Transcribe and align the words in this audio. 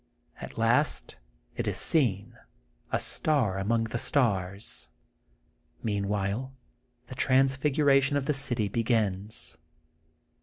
At 0.37 0.57
last 0.57 1.17
it 1.55 1.67
is 1.67 1.77
seen, 1.77 2.35
a 2.91 2.97
star 2.99 3.59
among 3.59 3.83
the 3.83 3.99
stars. 3.99 4.89
Meanwhile 5.83 6.53
the 7.05 7.13
transfiguration 7.13 8.17
of 8.17 8.25
the 8.25 8.33
city 8.33 8.67
begins. 8.67 9.59